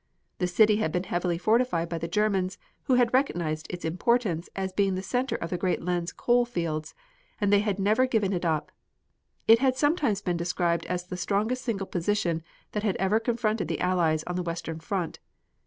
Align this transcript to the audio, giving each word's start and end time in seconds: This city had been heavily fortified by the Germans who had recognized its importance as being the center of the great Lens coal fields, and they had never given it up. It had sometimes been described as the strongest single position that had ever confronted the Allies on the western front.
This 0.39 0.51
city 0.55 0.77
had 0.77 0.91
been 0.91 1.03
heavily 1.03 1.37
fortified 1.37 1.87
by 1.87 1.99
the 1.99 2.07
Germans 2.07 2.57
who 2.85 2.95
had 2.95 3.13
recognized 3.13 3.67
its 3.69 3.85
importance 3.85 4.49
as 4.55 4.73
being 4.73 4.95
the 4.95 5.03
center 5.03 5.35
of 5.35 5.51
the 5.51 5.59
great 5.59 5.83
Lens 5.83 6.11
coal 6.11 6.43
fields, 6.43 6.95
and 7.39 7.53
they 7.53 7.59
had 7.59 7.77
never 7.77 8.07
given 8.07 8.33
it 8.33 8.43
up. 8.43 8.71
It 9.47 9.59
had 9.59 9.75
sometimes 9.77 10.19
been 10.23 10.37
described 10.37 10.87
as 10.87 11.03
the 11.05 11.17
strongest 11.17 11.63
single 11.63 11.85
position 11.85 12.41
that 12.71 12.81
had 12.81 12.95
ever 12.95 13.19
confronted 13.19 13.67
the 13.67 13.79
Allies 13.79 14.23
on 14.23 14.35
the 14.35 14.41
western 14.41 14.79
front. 14.79 15.19